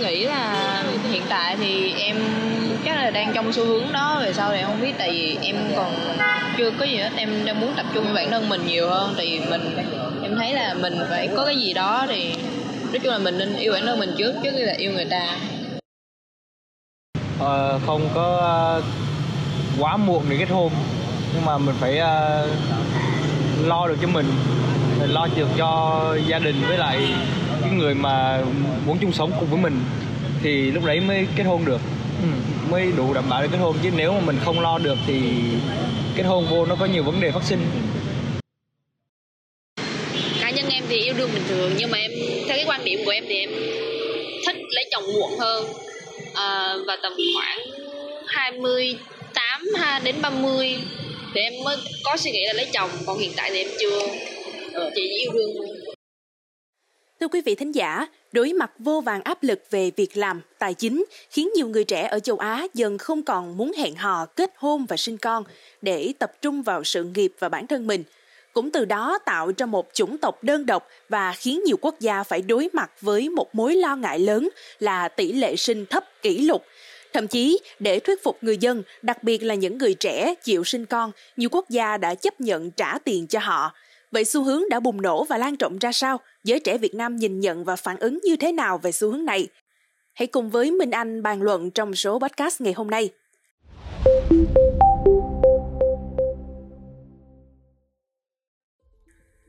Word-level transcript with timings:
em 0.00 0.12
nghĩ 0.12 0.24
là 0.24 0.82
hiện 1.10 1.22
tại 1.28 1.56
thì 1.56 1.92
em 1.92 2.16
chắc 2.84 2.96
là 2.96 3.10
đang 3.10 3.32
trong 3.34 3.52
xu 3.52 3.64
hướng 3.64 3.92
đó 3.92 4.20
về 4.24 4.32
sau 4.32 4.50
thì 4.50 4.58
em 4.58 4.66
không 4.66 4.80
biết 4.82 4.92
tại 4.98 5.10
vì 5.10 5.38
em 5.42 5.56
còn 5.76 5.94
chưa 6.58 6.70
có 6.70 6.84
gì 6.84 6.96
hết. 6.96 7.10
Em 7.16 7.44
đang 7.44 7.60
muốn 7.60 7.72
tập 7.76 7.86
trung 7.94 8.04
vào 8.04 8.14
bản 8.14 8.30
thân 8.30 8.48
mình 8.48 8.66
nhiều 8.66 8.88
hơn 8.88 9.14
tại 9.16 9.26
vì 9.26 9.50
mình 9.50 9.76
em 10.22 10.36
thấy 10.36 10.54
là 10.54 10.74
mình 10.74 10.98
phải 11.10 11.28
có 11.36 11.44
cái 11.44 11.56
gì 11.56 11.72
đó 11.72 12.06
thì 12.08 12.34
nói 12.92 12.98
chung 13.02 13.12
là 13.12 13.18
mình 13.18 13.38
nên 13.38 13.56
yêu 13.56 13.72
bản 13.72 13.86
thân 13.86 13.98
mình 13.98 14.14
trước 14.18 14.34
trước 14.42 14.50
khi 14.56 14.62
là 14.62 14.74
yêu 14.78 14.92
người 14.92 15.06
ta. 15.10 15.36
Ờ, 17.38 17.80
không 17.86 18.08
có 18.14 18.36
ờ, 18.40 18.82
quá 19.80 19.96
muộn 19.96 20.24
để 20.28 20.36
kết 20.38 20.50
hôn 20.50 20.72
nhưng 21.34 21.44
mà 21.44 21.58
mình 21.58 21.74
phải 21.80 22.00
uh, 22.00 22.48
lo 23.66 23.88
được 23.88 23.96
cho 24.02 24.08
mình 24.08 24.26
lo 25.08 25.28
được 25.36 25.48
cho 25.56 26.00
gia 26.26 26.38
đình 26.38 26.62
với 26.68 26.78
lại 26.78 27.14
cái 27.60 27.70
người 27.70 27.94
mà 27.94 28.42
muốn 28.86 28.98
chung 29.00 29.12
sống 29.12 29.32
cùng 29.40 29.50
với 29.50 29.58
mình 29.58 29.80
thì 30.42 30.70
lúc 30.70 30.84
đấy 30.84 31.00
mới 31.00 31.26
kết 31.36 31.42
hôn 31.42 31.64
được. 31.64 31.80
Ừ, 32.22 32.28
mới 32.70 32.92
đủ 32.96 33.14
đảm 33.14 33.24
bảo 33.28 33.42
để 33.42 33.48
kết 33.52 33.58
hôn 33.58 33.76
chứ 33.82 33.90
nếu 33.96 34.12
mà 34.12 34.20
mình 34.20 34.36
không 34.44 34.60
lo 34.60 34.78
được 34.78 34.98
thì 35.06 35.20
kết 36.16 36.22
hôn 36.22 36.46
vô 36.50 36.66
nó 36.66 36.76
có 36.76 36.86
nhiều 36.86 37.02
vấn 37.02 37.20
đề 37.20 37.30
phát 37.30 37.44
sinh. 37.44 37.60
Cá 40.40 40.50
nhân 40.50 40.66
em 40.70 40.84
thì 40.88 40.96
yêu 40.96 41.14
đương 41.18 41.30
bình 41.34 41.44
thường 41.48 41.72
nhưng 41.78 41.90
mà 41.90 41.98
em 41.98 42.10
theo 42.46 42.56
cái 42.56 42.64
quan 42.66 42.84
điểm 42.84 43.00
của 43.04 43.10
em 43.10 43.24
thì 43.28 43.34
em 43.34 43.50
thích 44.46 44.56
lấy 44.70 44.84
chồng 44.92 45.04
muộn 45.12 45.38
hơn. 45.38 45.64
À, 46.34 46.74
và 46.86 46.96
tầm 47.02 47.12
khoảng 47.36 47.58
28 48.26 49.66
đến 50.04 50.14
30 50.22 50.76
thì 51.34 51.40
em 51.40 51.52
mới 51.64 51.76
có 52.04 52.16
suy 52.16 52.30
nghĩ 52.30 52.44
là 52.46 52.52
lấy 52.52 52.66
chồng. 52.72 52.90
Còn 53.06 53.18
hiện 53.18 53.32
tại 53.36 53.50
thì 53.52 53.58
em 53.58 53.68
chưa 53.80 54.00
ờ, 54.72 54.90
chỉ 54.94 55.02
yêu 55.02 55.32
đương 55.32 55.50
thôi 55.58 55.79
Thưa 57.20 57.28
quý 57.28 57.40
vị 57.40 57.54
thính 57.54 57.74
giả, 57.74 58.06
đối 58.32 58.52
mặt 58.52 58.70
vô 58.78 59.00
vàng 59.00 59.22
áp 59.22 59.42
lực 59.42 59.62
về 59.70 59.90
việc 59.96 60.16
làm, 60.16 60.40
tài 60.58 60.74
chính 60.74 61.04
khiến 61.30 61.50
nhiều 61.54 61.68
người 61.68 61.84
trẻ 61.84 62.06
ở 62.06 62.20
châu 62.20 62.36
Á 62.36 62.66
dần 62.74 62.98
không 62.98 63.22
còn 63.22 63.56
muốn 63.56 63.72
hẹn 63.78 63.94
hò, 63.94 64.26
kết 64.26 64.52
hôn 64.56 64.86
và 64.86 64.96
sinh 64.96 65.18
con 65.18 65.44
để 65.82 66.12
tập 66.18 66.32
trung 66.42 66.62
vào 66.62 66.84
sự 66.84 67.04
nghiệp 67.04 67.32
và 67.38 67.48
bản 67.48 67.66
thân 67.66 67.86
mình. 67.86 68.04
Cũng 68.52 68.70
từ 68.70 68.84
đó 68.84 69.18
tạo 69.24 69.52
ra 69.56 69.66
một 69.66 69.88
chủng 69.92 70.18
tộc 70.18 70.44
đơn 70.44 70.66
độc 70.66 70.88
và 71.08 71.32
khiến 71.32 71.62
nhiều 71.66 71.76
quốc 71.80 72.00
gia 72.00 72.22
phải 72.22 72.42
đối 72.42 72.68
mặt 72.72 72.90
với 73.00 73.28
một 73.28 73.54
mối 73.54 73.74
lo 73.74 73.96
ngại 73.96 74.18
lớn 74.18 74.48
là 74.78 75.08
tỷ 75.08 75.32
lệ 75.32 75.56
sinh 75.56 75.86
thấp 75.86 76.04
kỷ 76.22 76.38
lục. 76.38 76.64
Thậm 77.12 77.28
chí, 77.28 77.58
để 77.78 78.00
thuyết 78.00 78.22
phục 78.22 78.38
người 78.40 78.56
dân, 78.58 78.82
đặc 79.02 79.22
biệt 79.22 79.42
là 79.42 79.54
những 79.54 79.78
người 79.78 79.94
trẻ 79.94 80.34
chịu 80.42 80.64
sinh 80.64 80.86
con, 80.86 81.12
nhiều 81.36 81.48
quốc 81.52 81.70
gia 81.70 81.96
đã 81.96 82.14
chấp 82.14 82.40
nhận 82.40 82.70
trả 82.70 82.98
tiền 82.98 83.26
cho 83.26 83.38
họ. 83.38 83.72
Vậy 84.10 84.24
xu 84.24 84.44
hướng 84.44 84.62
đã 84.70 84.80
bùng 84.80 85.02
nổ 85.02 85.24
và 85.24 85.38
lan 85.38 85.56
rộng 85.56 85.78
ra 85.78 85.92
sao? 85.92 86.20
Giới 86.44 86.60
trẻ 86.60 86.78
Việt 86.78 86.94
Nam 86.94 87.16
nhìn 87.16 87.40
nhận 87.40 87.64
và 87.64 87.76
phản 87.76 87.96
ứng 87.96 88.18
như 88.24 88.36
thế 88.36 88.52
nào 88.52 88.78
về 88.78 88.92
xu 88.92 89.10
hướng 89.10 89.24
này? 89.24 89.48
Hãy 90.12 90.26
cùng 90.26 90.50
với 90.50 90.70
Minh 90.70 90.90
Anh 90.90 91.22
bàn 91.22 91.42
luận 91.42 91.70
trong 91.70 91.94
số 91.94 92.18
podcast 92.18 92.60
ngày 92.60 92.72
hôm 92.72 92.90
nay. 92.90 93.10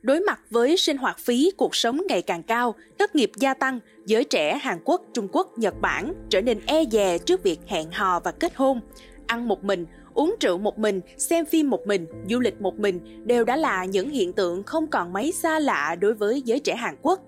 Đối 0.01 0.19
mặt 0.19 0.39
với 0.49 0.77
sinh 0.77 0.97
hoạt 0.97 1.19
phí, 1.19 1.51
cuộc 1.57 1.75
sống 1.75 2.01
ngày 2.07 2.21
càng 2.21 2.43
cao, 2.43 2.75
thất 2.99 3.15
nghiệp 3.15 3.31
gia 3.35 3.53
tăng, 3.53 3.79
giới 4.05 4.23
trẻ 4.23 4.57
Hàn 4.57 4.79
Quốc, 4.85 5.01
Trung 5.13 5.27
Quốc, 5.31 5.57
Nhật 5.57 5.73
Bản 5.81 6.13
trở 6.29 6.41
nên 6.41 6.59
e 6.65 6.83
dè 6.91 7.17
trước 7.17 7.43
việc 7.43 7.59
hẹn 7.67 7.91
hò 7.91 8.19
và 8.19 8.31
kết 8.31 8.55
hôn. 8.55 8.79
Ăn 9.27 9.47
một 9.47 9.63
mình, 9.63 9.85
uống 10.13 10.35
rượu 10.39 10.57
một 10.57 10.79
mình, 10.79 11.01
xem 11.17 11.45
phim 11.45 11.69
một 11.69 11.87
mình, 11.87 12.05
du 12.29 12.39
lịch 12.39 12.61
một 12.61 12.79
mình 12.79 12.99
đều 13.25 13.45
đã 13.45 13.55
là 13.55 13.85
những 13.85 14.09
hiện 14.09 14.33
tượng 14.33 14.63
không 14.63 14.87
còn 14.87 15.13
mấy 15.13 15.31
xa 15.31 15.59
lạ 15.59 15.95
đối 15.99 16.13
với 16.13 16.41
giới 16.41 16.59
trẻ 16.59 16.75
Hàn 16.75 16.95
Quốc. 17.01 17.19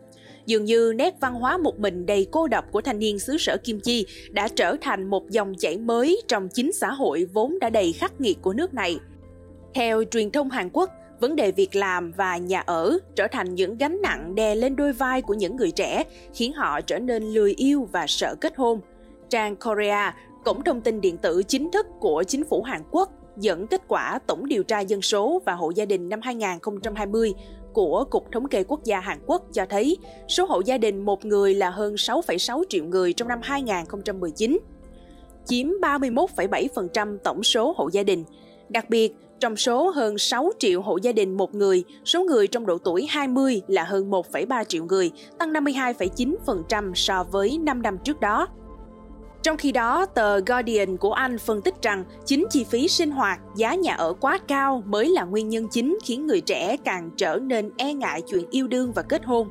Dường 0.46 0.66
như 0.66 0.94
nét 0.96 1.16
văn 1.20 1.34
hóa 1.34 1.58
một 1.58 1.80
mình 1.80 2.06
đầy 2.06 2.28
cô 2.32 2.48
độc 2.48 2.66
của 2.72 2.82
thanh 2.82 3.00
niên 3.00 3.20
xứ 3.20 3.38
sở 3.38 3.58
Kim 3.64 3.80
Chi 3.80 4.06
đã 4.32 4.48
trở 4.48 4.76
thành 4.82 5.10
một 5.10 5.30
dòng 5.30 5.54
chảy 5.60 5.78
mới 5.78 6.22
trong 6.28 6.50
chính 6.50 6.72
xã 6.72 6.92
hội 6.92 7.28
vốn 7.34 7.60
đã 7.60 7.70
đầy 7.70 7.94
khắc 7.94 8.22
nghiệt 8.22 8.38
của 8.42 8.54
nước 8.54 8.74
này. 8.74 9.00
Theo 9.74 10.04
truyền 10.04 10.32
thông 10.32 10.50
Hàn 10.50 10.70
Quốc, 10.74 10.90
vấn 11.20 11.36
đề 11.36 11.52
việc 11.52 11.76
làm 11.76 12.12
và 12.12 12.38
nhà 12.38 12.60
ở 12.60 12.98
trở 13.16 13.28
thành 13.28 13.56
những 13.56 13.78
gánh 13.78 14.02
nặng 14.02 14.36
đè 14.36 14.56
lên 14.56 14.76
đôi 14.76 14.94
vai 14.94 15.22
của 15.22 15.34
những 15.34 15.56
người 15.56 15.72
trẻ, 15.72 16.04
khiến 16.34 16.54
họ 16.54 16.82
trở 16.82 17.00
nên 17.00 17.24
lười 17.24 17.54
yêu 17.54 17.88
và 17.92 18.06
sợ 18.08 18.36
kết 18.42 18.54
hôn. 18.58 18.80
Trang 19.30 19.56
Korea 19.56 20.16
Cổng 20.46 20.64
thông 20.64 20.82
tin 20.82 21.02
điện 21.02 21.18
tử 21.18 21.44
chính 21.48 21.72
thức 21.72 21.88
của 22.00 22.24
chính 22.28 22.44
phủ 22.46 22.62
Hàn 22.62 22.82
Quốc 22.92 23.10
dẫn 23.38 23.68
kết 23.68 23.82
quả 23.88 24.20
tổng 24.28 24.46
điều 24.46 24.64
tra 24.64 24.80
dân 24.80 25.02
số 25.02 25.42
và 25.46 25.54
hộ 25.54 25.70
gia 25.70 25.86
đình 25.86 26.10
năm 26.10 26.20
2020 26.24 27.34
của 27.74 28.06
Cục 28.10 28.32
Thống 28.32 28.48
kê 28.48 28.64
Quốc 28.64 28.84
gia 28.84 29.00
Hàn 29.00 29.20
Quốc 29.26 29.44
cho 29.54 29.66
thấy 29.70 29.98
số 30.28 30.46
hộ 30.46 30.62
gia 30.66 30.78
đình 30.78 31.06
một 31.06 31.26
người 31.26 31.54
là 31.54 31.70
hơn 31.70 31.96
6,6 31.96 32.64
triệu 32.70 32.86
người 32.86 33.14
trong 33.14 33.28
năm 33.28 33.40
2019, 33.44 34.60
chiếm 35.46 35.68
31,7% 35.68 37.18
tổng 37.18 37.44
số 37.44 37.74
hộ 37.78 37.90
gia 37.92 38.04
đình. 38.04 38.24
Đặc 38.70 38.90
biệt, 38.90 39.14
trong 39.40 39.56
số 39.56 39.90
hơn 39.90 40.18
6 40.18 40.52
triệu 40.60 40.82
hộ 40.82 40.98
gia 40.98 41.12
đình 41.12 41.38
một 41.38 41.56
người, 41.56 41.84
số 42.06 42.24
người 42.24 42.48
trong 42.48 42.66
độ 42.66 42.78
tuổi 42.78 43.06
20 43.10 43.62
là 43.68 43.84
hơn 43.84 44.12
1,3 44.12 44.64
triệu 44.64 44.86
người, 44.86 45.12
tăng 45.40 45.54
52,9% 45.54 46.94
so 46.94 47.24
với 47.24 47.58
5 47.58 47.82
năm 47.82 47.98
trước 48.04 48.20
đó. 48.20 48.48
Trong 49.44 49.58
khi 49.58 49.72
đó, 49.72 50.06
tờ 50.06 50.40
Guardian 50.40 50.98
của 50.98 51.14
Anh 51.14 51.38
phân 51.38 51.62
tích 51.62 51.82
rằng 51.82 52.04
chính 52.26 52.46
chi 52.50 52.64
phí 52.64 52.88
sinh 52.88 53.12
hoạt, 53.12 53.40
giá 53.56 53.76
nhà 53.76 53.94
ở 53.94 54.14
quá 54.14 54.40
cao 54.48 54.84
mới 54.86 55.10
là 55.10 55.24
nguyên 55.24 55.50
nhân 55.50 55.68
chính 55.72 55.98
khiến 56.04 56.28
người 56.28 56.42
trẻ 56.42 56.78
càng 56.84 57.10
trở 57.18 57.40
nên 57.42 57.72
e 57.78 57.94
ngại 57.94 58.22
chuyện 58.28 58.46
yêu 58.50 58.68
đương 58.68 58.92
và 58.94 59.02
kết 59.02 59.26
hôn. 59.26 59.48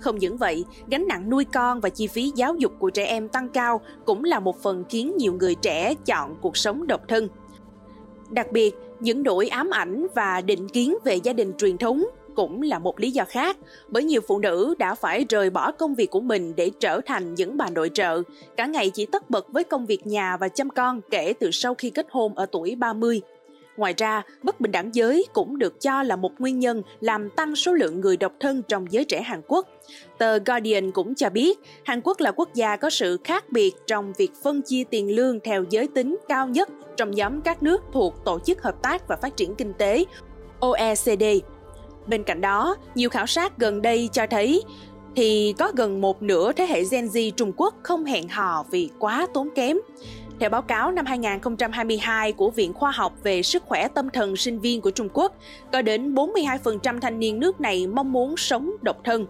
Không 0.00 0.18
những 0.18 0.36
vậy, 0.36 0.64
gánh 0.86 1.08
nặng 1.08 1.30
nuôi 1.30 1.44
con 1.44 1.80
và 1.80 1.88
chi 1.88 2.06
phí 2.06 2.32
giáo 2.36 2.54
dục 2.54 2.72
của 2.78 2.90
trẻ 2.90 3.04
em 3.04 3.28
tăng 3.28 3.48
cao 3.48 3.80
cũng 4.04 4.24
là 4.24 4.40
một 4.40 4.62
phần 4.62 4.84
khiến 4.88 5.16
nhiều 5.16 5.32
người 5.32 5.54
trẻ 5.54 5.94
chọn 6.06 6.36
cuộc 6.40 6.56
sống 6.56 6.86
độc 6.86 7.00
thân. 7.08 7.28
Đặc 8.30 8.52
biệt, 8.52 8.74
những 9.00 9.22
nỗi 9.22 9.48
ám 9.48 9.70
ảnh 9.70 10.06
và 10.14 10.40
định 10.40 10.68
kiến 10.68 10.96
về 11.04 11.16
gia 11.16 11.32
đình 11.32 11.52
truyền 11.58 11.78
thống 11.78 12.04
cũng 12.34 12.62
là 12.62 12.78
một 12.78 13.00
lý 13.00 13.10
do 13.10 13.24
khác, 13.24 13.56
bởi 13.88 14.04
nhiều 14.04 14.20
phụ 14.28 14.38
nữ 14.38 14.74
đã 14.78 14.94
phải 14.94 15.24
rời 15.28 15.50
bỏ 15.50 15.72
công 15.72 15.94
việc 15.94 16.10
của 16.10 16.20
mình 16.20 16.52
để 16.56 16.70
trở 16.80 17.00
thành 17.06 17.34
những 17.34 17.56
bà 17.56 17.70
nội 17.70 17.90
trợ, 17.94 18.22
cả 18.56 18.66
ngày 18.66 18.90
chỉ 18.90 19.06
tất 19.06 19.30
bật 19.30 19.52
với 19.52 19.64
công 19.64 19.86
việc 19.86 20.06
nhà 20.06 20.36
và 20.36 20.48
chăm 20.48 20.70
con 20.70 21.00
kể 21.10 21.34
từ 21.40 21.50
sau 21.50 21.74
khi 21.74 21.90
kết 21.90 22.06
hôn 22.10 22.34
ở 22.34 22.46
tuổi 22.46 22.74
30. 22.74 23.22
Ngoài 23.76 23.94
ra, 23.96 24.22
bất 24.42 24.60
bình 24.60 24.72
đẳng 24.72 24.94
giới 24.94 25.26
cũng 25.32 25.58
được 25.58 25.80
cho 25.80 26.02
là 26.02 26.16
một 26.16 26.32
nguyên 26.38 26.58
nhân 26.58 26.82
làm 27.00 27.30
tăng 27.30 27.56
số 27.56 27.72
lượng 27.72 28.00
người 28.00 28.16
độc 28.16 28.32
thân 28.40 28.62
trong 28.68 28.92
giới 28.92 29.04
trẻ 29.04 29.22
Hàn 29.22 29.40
Quốc. 29.48 29.68
Tờ 30.18 30.38
Guardian 30.38 30.90
cũng 30.90 31.14
cho 31.14 31.30
biết, 31.30 31.58
Hàn 31.84 32.00
Quốc 32.04 32.20
là 32.20 32.32
quốc 32.32 32.54
gia 32.54 32.76
có 32.76 32.90
sự 32.90 33.18
khác 33.24 33.44
biệt 33.50 33.74
trong 33.86 34.12
việc 34.18 34.30
phân 34.42 34.62
chia 34.62 34.84
tiền 34.84 35.16
lương 35.16 35.40
theo 35.40 35.64
giới 35.70 35.88
tính 35.88 36.16
cao 36.28 36.48
nhất 36.48 36.68
trong 36.96 37.10
nhóm 37.10 37.40
các 37.40 37.62
nước 37.62 37.82
thuộc 37.92 38.14
Tổ 38.24 38.38
chức 38.38 38.62
Hợp 38.62 38.82
tác 38.82 39.08
và 39.08 39.16
Phát 39.16 39.36
triển 39.36 39.54
Kinh 39.54 39.72
tế 39.78 40.04
OECD 40.60 41.24
Bên 42.06 42.22
cạnh 42.22 42.40
đó, 42.40 42.76
nhiều 42.94 43.10
khảo 43.10 43.26
sát 43.26 43.58
gần 43.58 43.82
đây 43.82 44.08
cho 44.12 44.26
thấy 44.30 44.62
thì 45.16 45.54
có 45.58 45.72
gần 45.76 46.00
một 46.00 46.22
nửa 46.22 46.52
thế 46.52 46.66
hệ 46.66 46.82
Gen 46.90 47.06
Z 47.06 47.30
Trung 47.30 47.52
Quốc 47.56 47.74
không 47.82 48.04
hẹn 48.04 48.28
hò 48.28 48.64
vì 48.70 48.90
quá 48.98 49.26
tốn 49.34 49.48
kém. 49.54 49.76
Theo 50.40 50.50
báo 50.50 50.62
cáo 50.62 50.90
năm 50.90 51.06
2022 51.06 52.32
của 52.32 52.50
Viện 52.50 52.72
Khoa 52.72 52.90
học 52.90 53.12
về 53.22 53.42
Sức 53.42 53.62
khỏe 53.66 53.88
tâm 53.88 54.10
thần 54.10 54.36
sinh 54.36 54.58
viên 54.58 54.80
của 54.80 54.90
Trung 54.90 55.08
Quốc, 55.12 55.36
có 55.72 55.82
đến 55.82 56.14
42% 56.14 57.00
thanh 57.00 57.18
niên 57.18 57.40
nước 57.40 57.60
này 57.60 57.86
mong 57.86 58.12
muốn 58.12 58.36
sống 58.36 58.70
độc 58.82 58.96
thân. 59.04 59.26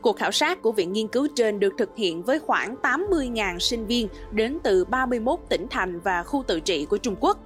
Cuộc 0.00 0.16
khảo 0.16 0.32
sát 0.32 0.62
của 0.62 0.72
viện 0.72 0.92
nghiên 0.92 1.08
cứu 1.08 1.28
trên 1.34 1.60
được 1.60 1.72
thực 1.78 1.96
hiện 1.96 2.22
với 2.22 2.38
khoảng 2.38 2.74
80.000 2.82 3.58
sinh 3.58 3.86
viên 3.86 4.08
đến 4.32 4.58
từ 4.62 4.84
31 4.84 5.38
tỉnh 5.48 5.66
thành 5.70 6.00
và 6.00 6.22
khu 6.22 6.44
tự 6.46 6.60
trị 6.60 6.86
của 6.90 6.96
Trung 6.96 7.16
Quốc. 7.20 7.38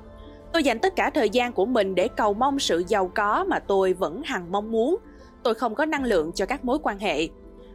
Tôi 0.53 0.63
dành 0.63 0.79
tất 0.79 0.97
cả 0.97 1.11
thời 1.11 1.31
gian 1.31 1.53
của 1.53 1.67
mình 1.67 1.95
để 1.95 2.09
cầu 2.17 2.35
mong 2.35 2.59
sự 2.59 2.85
giàu 2.89 3.11
có 3.15 3.45
mà 3.49 3.59
tôi 3.59 3.93
vẫn 3.93 4.23
hằng 4.25 4.53
mong 4.53 4.71
muốn. 4.71 4.97
Tôi 5.43 5.55
không 5.55 5.75
có 5.75 5.85
năng 5.85 6.05
lượng 6.05 6.33
cho 6.35 6.47
các 6.47 6.65
mối 6.65 6.79
quan 6.83 6.99
hệ. 6.99 7.29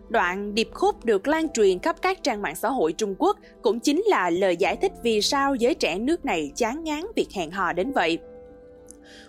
Đoạn 0.09 0.55
điệp 0.55 0.69
khúc 0.73 1.05
được 1.05 1.27
lan 1.27 1.49
truyền 1.49 1.79
khắp 1.79 1.95
các 2.01 2.23
trang 2.23 2.41
mạng 2.41 2.55
xã 2.55 2.69
hội 2.69 2.93
Trung 2.93 3.15
Quốc 3.17 3.37
cũng 3.61 3.79
chính 3.79 4.03
là 4.05 4.29
lời 4.29 4.57
giải 4.57 4.75
thích 4.75 4.91
vì 5.03 5.21
sao 5.21 5.55
giới 5.55 5.73
trẻ 5.73 5.99
nước 5.99 6.25
này 6.25 6.51
chán 6.55 6.83
ngán 6.83 7.03
việc 7.15 7.27
hẹn 7.33 7.51
hò 7.51 7.73
đến 7.73 7.91
vậy. 7.91 8.19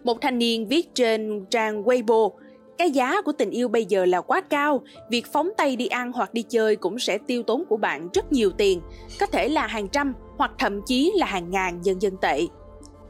Một 0.05 0.21
thanh 0.21 0.39
niên 0.39 0.69
viết 0.69 0.95
trên 0.95 1.45
trang 1.51 1.83
Weibo, 1.83 2.31
cái 2.79 2.91
giá 2.91 3.23
của 3.23 3.33
tình 3.33 3.51
yêu 3.51 3.69
bây 3.69 3.85
giờ 3.85 4.05
là 4.05 4.21
quá 4.21 4.41
cao, 4.41 4.83
việc 5.11 5.27
phóng 5.33 5.51
tay 5.57 5.77
đi 5.77 5.87
ăn 5.87 6.13
hoặc 6.13 6.35
đi 6.35 6.43
chơi 6.43 6.77
cũng 6.77 6.99
sẽ 6.99 7.19
tiêu 7.19 7.43
tốn 7.43 7.65
của 7.69 7.77
bạn 7.77 8.09
rất 8.15 8.33
nhiều 8.33 8.51
tiền, 8.51 8.81
có 9.21 9.27
thể 9.27 9.49
là 9.49 9.67
hàng 9.67 9.89
trăm 9.89 10.15
hoặc 10.37 10.51
thậm 10.59 10.81
chí 10.87 11.13
là 11.17 11.27
hàng 11.27 11.51
ngàn 11.51 11.83
nhân 11.83 12.03
dân 12.03 12.17
tệ. 12.21 12.41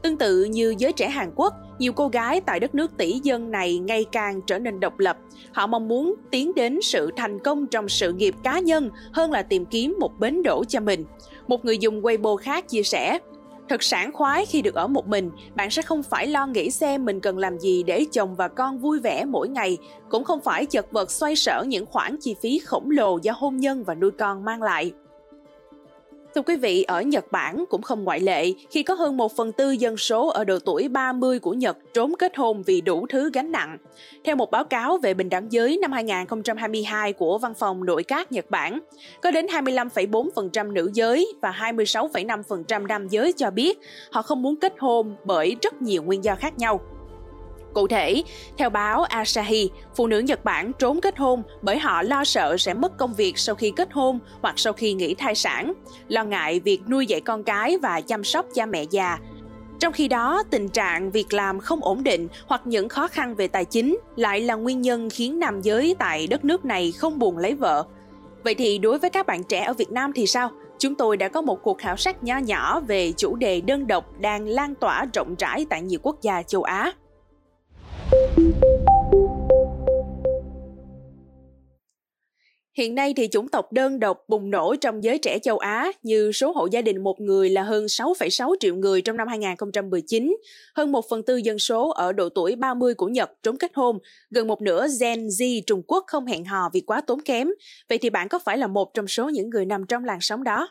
Tương 0.07 0.17
tự 0.17 0.43
như 0.43 0.75
giới 0.77 0.93
trẻ 0.93 1.09
Hàn 1.09 1.31
Quốc, 1.35 1.53
nhiều 1.79 1.93
cô 1.93 2.07
gái 2.07 2.41
tại 2.41 2.59
đất 2.59 2.75
nước 2.75 2.97
tỷ 2.97 3.19
dân 3.23 3.51
này 3.51 3.77
ngày 3.77 4.05
càng 4.11 4.41
trở 4.47 4.59
nên 4.59 4.79
độc 4.79 4.99
lập. 4.99 5.17
Họ 5.51 5.67
mong 5.67 5.87
muốn 5.87 6.15
tiến 6.31 6.51
đến 6.55 6.79
sự 6.81 7.11
thành 7.15 7.39
công 7.39 7.67
trong 7.67 7.89
sự 7.89 8.13
nghiệp 8.13 8.35
cá 8.43 8.59
nhân 8.59 8.89
hơn 9.13 9.31
là 9.31 9.43
tìm 9.43 9.65
kiếm 9.65 9.95
một 9.99 10.19
bến 10.19 10.43
đỗ 10.43 10.63
cho 10.67 10.79
mình. 10.79 11.05
Một 11.47 11.65
người 11.65 11.77
dùng 11.77 12.01
Weibo 12.01 12.35
khác 12.35 12.69
chia 12.69 12.83
sẻ, 12.83 13.19
Thật 13.69 13.83
sảng 13.83 14.13
khoái 14.13 14.45
khi 14.45 14.61
được 14.61 14.75
ở 14.75 14.87
một 14.87 15.07
mình, 15.07 15.31
bạn 15.55 15.69
sẽ 15.69 15.81
không 15.81 16.03
phải 16.03 16.27
lo 16.27 16.47
nghĩ 16.47 16.71
xem 16.71 17.05
mình 17.05 17.19
cần 17.19 17.37
làm 17.37 17.59
gì 17.59 17.83
để 17.83 18.05
chồng 18.11 18.35
và 18.35 18.47
con 18.47 18.79
vui 18.79 18.99
vẻ 18.99 19.25
mỗi 19.25 19.49
ngày, 19.49 19.77
cũng 20.09 20.23
không 20.23 20.41
phải 20.41 20.65
chật 20.65 20.91
vật 20.91 21.11
xoay 21.11 21.35
sở 21.35 21.63
những 21.67 21.85
khoản 21.85 22.17
chi 22.21 22.35
phí 22.41 22.59
khổng 22.59 22.91
lồ 22.91 23.19
do 23.21 23.33
hôn 23.35 23.57
nhân 23.57 23.83
và 23.83 23.95
nuôi 23.95 24.11
con 24.11 24.45
mang 24.45 24.61
lại. 24.61 24.91
Thưa 26.37 26.43
quý 26.43 26.55
vị, 26.55 26.83
ở 26.83 27.01
Nhật 27.01 27.31
Bản 27.31 27.65
cũng 27.69 27.81
không 27.81 28.03
ngoại 28.03 28.19
lệ 28.19 28.51
khi 28.69 28.83
có 28.83 28.93
hơn 28.93 29.17
1 29.17 29.35
phần 29.35 29.51
tư 29.51 29.71
dân 29.71 29.97
số 29.97 30.27
ở 30.27 30.43
độ 30.43 30.59
tuổi 30.65 30.87
30 30.87 31.39
của 31.39 31.53
Nhật 31.53 31.77
trốn 31.93 32.13
kết 32.19 32.37
hôn 32.37 32.63
vì 32.63 32.81
đủ 32.81 33.05
thứ 33.09 33.29
gánh 33.33 33.51
nặng. 33.51 33.77
Theo 34.23 34.35
một 34.35 34.51
báo 34.51 34.63
cáo 34.63 34.97
về 34.97 35.13
bình 35.13 35.29
đẳng 35.29 35.51
giới 35.51 35.77
năm 35.81 35.91
2022 35.91 37.13
của 37.13 37.37
Văn 37.37 37.53
phòng 37.53 37.85
Nội 37.85 38.03
các 38.03 38.31
Nhật 38.31 38.45
Bản, 38.49 38.79
có 39.21 39.31
đến 39.31 39.45
25,4% 39.45 40.73
nữ 40.73 40.91
giới 40.93 41.33
và 41.41 41.51
26,5% 41.51 42.87
nam 42.87 43.07
giới 43.07 43.33
cho 43.33 43.51
biết 43.51 43.79
họ 44.11 44.21
không 44.21 44.41
muốn 44.41 44.55
kết 44.55 44.73
hôn 44.79 45.15
bởi 45.23 45.55
rất 45.61 45.81
nhiều 45.81 46.03
nguyên 46.03 46.23
do 46.23 46.35
khác 46.35 46.57
nhau. 46.57 46.79
Cụ 47.77 47.87
thể, 47.87 48.23
theo 48.57 48.69
báo 48.69 49.03
Asahi, 49.03 49.69
phụ 49.95 50.07
nữ 50.07 50.19
Nhật 50.19 50.45
Bản 50.45 50.71
trốn 50.79 51.01
kết 51.01 51.17
hôn 51.17 51.43
bởi 51.61 51.77
họ 51.77 52.01
lo 52.01 52.23
sợ 52.23 52.57
sẽ 52.57 52.73
mất 52.73 52.97
công 52.97 53.13
việc 53.13 53.37
sau 53.37 53.55
khi 53.55 53.71
kết 53.75 53.89
hôn 53.91 54.19
hoặc 54.41 54.59
sau 54.59 54.73
khi 54.73 54.93
nghỉ 54.93 55.13
thai 55.15 55.35
sản, 55.35 55.73
lo 56.07 56.23
ngại 56.23 56.59
việc 56.59 56.81
nuôi 56.87 57.05
dạy 57.05 57.21
con 57.21 57.43
cái 57.43 57.77
và 57.77 58.01
chăm 58.01 58.23
sóc 58.23 58.45
cha 58.53 58.65
mẹ 58.65 58.83
già. 58.89 59.17
Trong 59.79 59.93
khi 59.93 60.07
đó, 60.07 60.43
tình 60.49 60.69
trạng 60.69 61.11
việc 61.11 61.33
làm 61.33 61.59
không 61.59 61.83
ổn 61.83 62.03
định 62.03 62.27
hoặc 62.47 62.61
những 62.65 62.89
khó 62.89 63.07
khăn 63.07 63.35
về 63.35 63.47
tài 63.47 63.65
chính 63.65 63.97
lại 64.15 64.41
là 64.41 64.55
nguyên 64.55 64.81
nhân 64.81 65.09
khiến 65.09 65.39
nam 65.39 65.61
giới 65.61 65.95
tại 65.99 66.27
đất 66.27 66.45
nước 66.45 66.65
này 66.65 66.91
không 66.91 67.19
buồn 67.19 67.37
lấy 67.37 67.53
vợ. 67.53 67.83
Vậy 68.43 68.55
thì 68.55 68.77
đối 68.77 68.99
với 68.99 69.09
các 69.09 69.25
bạn 69.25 69.43
trẻ 69.43 69.63
ở 69.63 69.73
Việt 69.73 69.91
Nam 69.91 70.11
thì 70.15 70.27
sao? 70.27 70.51
Chúng 70.79 70.95
tôi 70.95 71.17
đã 71.17 71.27
có 71.27 71.41
một 71.41 71.63
cuộc 71.63 71.77
khảo 71.77 71.97
sát 71.97 72.23
nho 72.23 72.37
nhỏ 72.37 72.79
về 72.79 73.11
chủ 73.17 73.35
đề 73.35 73.61
đơn 73.61 73.87
độc 73.87 74.19
đang 74.19 74.47
lan 74.47 74.75
tỏa 74.75 75.05
rộng 75.13 75.35
rãi 75.39 75.65
tại 75.69 75.81
nhiều 75.81 75.99
quốc 76.03 76.21
gia 76.21 76.43
châu 76.43 76.63
Á. 76.63 76.93
Hiện 82.77 82.95
nay 82.95 83.13
thì 83.17 83.27
chủng 83.27 83.47
tộc 83.47 83.71
đơn 83.71 83.99
độc 83.99 84.23
bùng 84.27 84.49
nổ 84.49 84.75
trong 84.81 85.03
giới 85.03 85.17
trẻ 85.17 85.39
châu 85.39 85.57
Á 85.57 85.91
như 86.03 86.31
số 86.31 86.51
hộ 86.51 86.67
gia 86.71 86.81
đình 86.81 87.03
một 87.03 87.21
người 87.21 87.49
là 87.49 87.63
hơn 87.63 87.85
6,6 87.85 88.55
triệu 88.59 88.75
người 88.75 89.01
trong 89.01 89.17
năm 89.17 89.27
2019, 89.27 90.37
hơn 90.75 90.91
một 90.91 91.05
phần 91.09 91.23
tư 91.23 91.37
dân 91.37 91.59
số 91.59 91.89
ở 91.89 92.13
độ 92.13 92.29
tuổi 92.29 92.55
30 92.55 92.93
của 92.93 93.07
Nhật 93.07 93.31
trốn 93.43 93.57
kết 93.57 93.71
hôn, 93.73 93.99
gần 94.29 94.47
một 94.47 94.61
nửa 94.61 94.87
Gen 95.01 95.27
Z 95.27 95.61
Trung 95.67 95.81
Quốc 95.87 96.03
không 96.07 96.25
hẹn 96.25 96.45
hò 96.45 96.69
vì 96.73 96.81
quá 96.81 97.01
tốn 97.01 97.21
kém. 97.21 97.49
Vậy 97.89 97.97
thì 97.97 98.09
bạn 98.09 98.27
có 98.27 98.39
phải 98.39 98.57
là 98.57 98.67
một 98.67 98.93
trong 98.93 99.07
số 99.07 99.29
những 99.29 99.49
người 99.49 99.65
nằm 99.65 99.85
trong 99.85 100.05
làn 100.05 100.17
sóng 100.21 100.43
đó? 100.43 100.69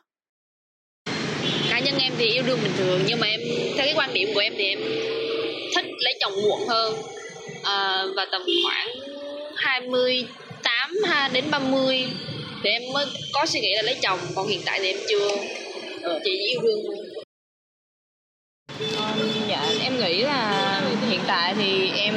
Cá 1.70 1.80
nhân 1.80 1.94
em 1.98 2.12
thì 2.18 2.26
yêu 2.26 2.42
đương 2.46 2.58
bình 2.62 2.72
thường 2.78 3.00
nhưng 3.06 3.20
mà 3.20 3.26
em 3.26 3.40
theo 3.76 3.86
cái 3.86 3.94
quan 3.96 4.14
điểm 4.14 4.28
của 4.34 4.40
em 4.40 4.52
thì 4.56 4.64
em 4.64 4.78
thích 5.74 5.84
lấy 5.98 6.18
chồng 6.20 6.32
muộn 6.42 6.68
hơn 6.68 6.94
à, 7.66 8.04
và 8.16 8.26
tầm 8.32 8.42
khoảng 8.64 8.88
28 9.56 10.92
đến 11.32 11.44
30 11.50 12.06
thì 12.62 12.70
em 12.70 12.82
mới 12.94 13.06
có 13.32 13.46
suy 13.46 13.60
nghĩ 13.60 13.74
là 13.76 13.82
lấy 13.82 13.96
chồng 14.02 14.18
còn 14.34 14.48
hiện 14.48 14.60
tại 14.64 14.78
thì 14.82 14.86
em 14.86 14.96
chưa 15.08 15.28
ờ, 16.02 16.12
ừ, 16.12 16.20
chỉ 16.24 16.30
yêu 16.30 16.60
đương. 16.62 16.80
Dạ 19.48 19.72
em 19.80 20.00
nghĩ 20.00 20.22
là 20.22 20.80
hiện 21.08 21.20
tại 21.26 21.54
thì 21.58 21.90
em 21.96 22.14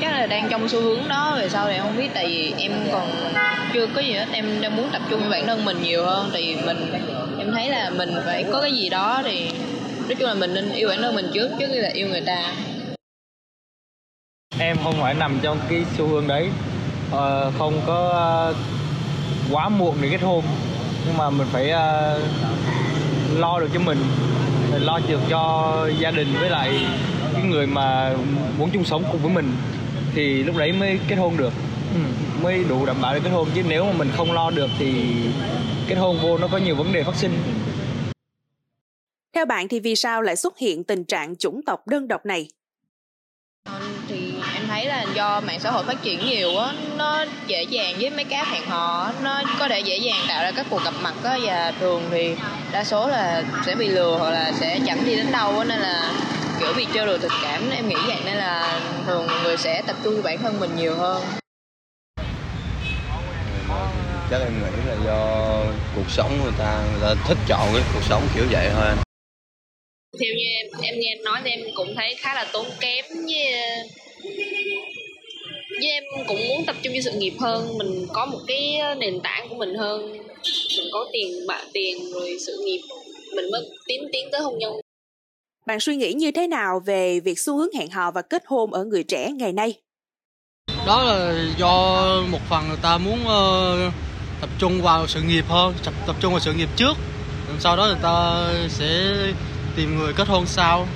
chắc 0.00 0.12
là 0.12 0.26
đang 0.26 0.48
trong 0.50 0.68
xu 0.68 0.80
hướng 0.80 1.08
đó 1.08 1.36
về 1.38 1.48
sau 1.48 1.66
thì 1.66 1.72
em 1.74 1.82
không 1.82 1.96
biết 1.96 2.08
tại 2.14 2.26
vì 2.26 2.52
em 2.58 2.72
còn 2.92 3.10
chưa 3.74 3.86
có 3.94 4.00
gì 4.00 4.12
hết 4.12 4.26
em 4.32 4.60
đang 4.60 4.76
muốn 4.76 4.88
tập 4.92 5.02
trung 5.10 5.20
vào 5.20 5.30
bản 5.30 5.46
thân 5.46 5.64
mình 5.64 5.82
nhiều 5.82 6.04
hơn. 6.04 6.30
Tại 6.32 6.42
vì 6.42 6.56
mình 6.66 6.92
em 7.38 7.52
thấy 7.52 7.68
là 7.68 7.90
mình 7.90 8.14
phải 8.26 8.44
có 8.52 8.60
cái 8.60 8.72
gì 8.72 8.88
đó 8.88 9.22
thì 9.24 9.50
nói 10.08 10.14
chung 10.18 10.28
là 10.28 10.34
mình 10.34 10.54
nên 10.54 10.72
yêu 10.72 10.88
bản 10.88 11.02
thân 11.02 11.14
mình 11.14 11.30
trước 11.34 11.50
trước 11.58 11.66
khi 11.72 11.78
là 11.78 11.90
yêu 11.94 12.08
người 12.08 12.20
ta 12.20 12.52
em 14.64 14.76
không 14.84 14.94
phải 15.00 15.14
nằm 15.14 15.38
trong 15.42 15.58
cái 15.68 15.84
xu 15.96 16.06
hướng 16.06 16.26
đấy. 16.26 16.50
Ờ, 17.10 17.52
không 17.58 17.80
có 17.86 18.50
uh, 18.50 18.56
quá 19.52 19.68
muộn 19.68 19.96
để 20.00 20.08
kết 20.10 20.22
hôn 20.22 20.44
nhưng 21.06 21.16
mà 21.16 21.30
mình 21.30 21.46
phải 21.52 21.70
uh, 21.70 22.22
lo 23.38 23.60
được 23.60 23.68
cho 23.74 23.80
mình 23.80 23.98
lo 24.80 25.00
được 25.08 25.20
cho 25.28 25.74
gia 25.98 26.10
đình 26.10 26.28
với 26.40 26.50
lại 26.50 26.86
cái 27.32 27.42
người 27.42 27.66
mà 27.66 28.16
muốn 28.58 28.70
chung 28.70 28.84
sống 28.84 29.04
cùng 29.12 29.22
với 29.22 29.32
mình. 29.32 29.52
Thì 30.14 30.42
lúc 30.42 30.56
đấy 30.56 30.72
mới 30.72 30.98
kết 31.08 31.16
hôn 31.16 31.36
được. 31.36 31.52
Ừ, 31.94 32.00
mới 32.42 32.64
đủ 32.64 32.86
đảm 32.86 32.96
bảo 33.02 33.14
để 33.14 33.20
kết 33.24 33.30
hôn. 33.30 33.48
Chứ 33.54 33.62
nếu 33.68 33.84
mà 33.84 33.92
mình 33.92 34.08
không 34.16 34.32
lo 34.32 34.50
được 34.50 34.70
thì 34.78 35.14
kết 35.88 35.94
hôn 35.94 36.18
vô 36.22 36.38
nó 36.38 36.48
có 36.48 36.58
nhiều 36.58 36.76
vấn 36.76 36.92
đề 36.92 37.02
phát 37.02 37.16
sinh. 37.16 37.32
Theo 39.32 39.46
bạn 39.46 39.68
thì 39.68 39.80
vì 39.80 39.96
sao 39.96 40.22
lại 40.22 40.36
xuất 40.36 40.58
hiện 40.58 40.84
tình 40.84 41.04
trạng 41.04 41.36
chủng 41.36 41.60
tộc 41.66 41.88
đơn 41.88 42.08
độc 42.08 42.26
này 42.26 42.48
thấy 44.74 44.86
là 44.86 45.04
do 45.14 45.40
mạng 45.40 45.60
xã 45.60 45.70
hội 45.70 45.84
phát 45.84 46.02
triển 46.02 46.26
nhiều 46.26 46.58
á 46.58 46.72
nó 46.96 47.24
dễ 47.46 47.62
dàng 47.62 47.94
với 48.00 48.10
mấy 48.10 48.24
cái 48.24 48.44
hẹn 48.46 48.62
hò 48.66 49.12
nó 49.22 49.42
có 49.58 49.68
thể 49.68 49.80
dễ 49.80 49.96
dàng 49.96 50.24
tạo 50.28 50.42
ra 50.42 50.52
các 50.56 50.66
cuộc 50.70 50.84
gặp 50.84 50.94
mặt 51.02 51.14
á 51.24 51.38
và 51.42 51.72
thường 51.80 52.02
thì 52.10 52.36
đa 52.72 52.84
số 52.84 53.08
là 53.08 53.42
sẽ 53.66 53.74
bị 53.74 53.88
lừa 53.88 54.16
hoặc 54.18 54.30
là 54.30 54.52
sẽ 54.52 54.80
chẳng 54.86 55.04
đi 55.04 55.16
đến 55.16 55.32
đâu 55.32 55.58
á 55.58 55.64
nên 55.64 55.80
là 55.80 56.12
kiểu 56.60 56.72
bị 56.76 56.86
trêu 56.94 57.06
đùa 57.06 57.18
tình 57.18 57.30
cảm 57.42 57.70
em 57.70 57.88
nghĩ 57.88 57.96
vậy 58.06 58.16
nên 58.24 58.36
là 58.36 58.80
thường 59.06 59.26
người 59.44 59.56
sẽ 59.56 59.82
tập 59.86 59.96
trung 60.04 60.22
bản 60.22 60.38
thân 60.38 60.60
mình 60.60 60.76
nhiều 60.76 60.96
hơn. 60.96 61.22
Chắc 64.30 64.40
em 64.40 64.52
nghĩ 64.52 64.88
là 64.88 64.96
do 65.04 65.50
cuộc 65.96 66.10
sống 66.10 66.38
người 66.42 66.52
ta 66.58 66.84
người 66.92 67.00
ta 67.02 67.22
thích 67.28 67.38
chọn 67.48 67.68
cái 67.74 67.82
cuộc 67.94 68.02
sống 68.08 68.22
kiểu 68.34 68.44
vậy 68.50 68.70
thôi 68.74 68.94
theo 70.20 70.30
như 70.36 70.44
em 70.60 70.66
em 70.82 70.94
nghe 71.00 71.14
anh 71.18 71.24
nói 71.24 71.40
thì 71.44 71.50
em 71.50 71.60
cũng 71.74 71.94
thấy 71.96 72.14
khá 72.18 72.34
là 72.34 72.46
tốn 72.52 72.66
kém 72.80 73.04
với 73.28 73.52
với 75.70 75.88
em 75.88 76.04
cũng 76.26 76.48
muốn 76.48 76.64
tập 76.66 76.76
trung 76.82 76.92
cho 76.96 77.00
sự 77.04 77.18
nghiệp 77.18 77.34
hơn 77.40 77.78
mình 77.78 78.06
có 78.12 78.26
một 78.26 78.38
cái 78.46 78.78
nền 78.98 79.20
tảng 79.20 79.48
của 79.48 79.54
mình 79.54 79.74
hơn. 79.74 80.12
Mình 80.76 80.86
có 80.92 81.06
tiền 81.12 81.46
bạc 81.48 81.64
tiền 81.72 82.12
rồi 82.12 82.36
sự 82.46 82.62
nghiệp 82.64 82.80
mình 83.36 83.50
mới 83.52 83.70
tiến 83.86 84.02
tiến 84.12 84.28
tới 84.32 84.40
hôn 84.40 84.58
nhân. 84.58 84.72
Bạn 85.66 85.80
suy 85.80 85.96
nghĩ 85.96 86.12
như 86.12 86.30
thế 86.30 86.46
nào 86.46 86.80
về 86.86 87.20
việc 87.20 87.38
xu 87.38 87.58
hướng 87.58 87.72
hẹn 87.78 87.90
hò 87.90 88.10
và 88.10 88.22
kết 88.22 88.42
hôn 88.46 88.72
ở 88.72 88.84
người 88.84 89.02
trẻ 89.02 89.30
ngày 89.30 89.52
nay? 89.52 89.74
Đó 90.86 91.02
là 91.02 91.46
do 91.58 92.04
một 92.30 92.40
phần 92.48 92.68
người 92.68 92.78
ta 92.82 92.98
muốn 92.98 93.18
uh, 93.22 93.92
tập 94.40 94.50
trung 94.58 94.82
vào 94.82 95.06
sự 95.06 95.20
nghiệp 95.22 95.44
hơn 95.48 95.74
tập, 95.84 95.94
tập 96.06 96.16
trung 96.20 96.32
vào 96.32 96.40
sự 96.40 96.52
nghiệp 96.52 96.68
trước. 96.76 96.92
Sau 97.60 97.76
đó 97.76 97.86
người 97.86 98.02
ta 98.02 98.48
sẽ 98.68 99.16
tìm 99.76 99.98
người 99.98 100.12
kết 100.16 100.28
hôn 100.28 100.46
sau. 100.46 100.86